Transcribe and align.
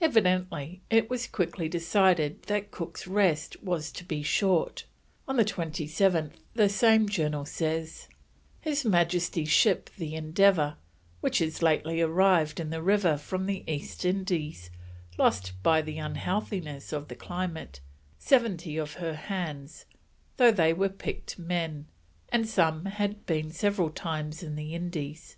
Evidently 0.00 0.80
it 0.90 1.10
was 1.10 1.26
quickly 1.26 1.68
decided 1.68 2.40
that 2.44 2.70
Cook's 2.70 3.08
rest 3.08 3.60
was 3.64 3.90
to 3.90 4.04
be 4.04 4.22
short. 4.22 4.84
On 5.26 5.36
27th 5.38 6.34
the 6.54 6.68
same 6.68 7.08
Journal 7.08 7.44
says: 7.44 8.06
"His 8.60 8.84
Majesty's 8.84 9.48
Ship, 9.48 9.90
the 9.98 10.14
Endeavour, 10.14 10.76
which 11.20 11.40
is 11.40 11.62
lately 11.64 12.00
arrived 12.00 12.60
in 12.60 12.70
the 12.70 12.80
River 12.80 13.16
from 13.16 13.46
the 13.46 13.64
East 13.68 14.04
Indies, 14.04 14.70
lost 15.18 15.60
by 15.64 15.82
the 15.82 15.98
unhealthiness 15.98 16.92
of 16.92 17.08
the 17.08 17.16
climate, 17.16 17.80
70 18.20 18.76
of 18.76 18.92
her 18.94 19.14
hands, 19.14 19.84
tho' 20.36 20.52
they 20.52 20.72
were 20.72 20.88
picked 20.88 21.40
men, 21.40 21.86
and 22.28 22.48
had 22.48 23.26
been 23.26 23.50
several 23.50 23.90
times 23.90 24.44
in 24.44 24.54
the 24.54 24.76
Indies. 24.76 25.34